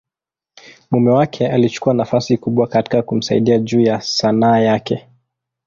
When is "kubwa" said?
2.37-2.67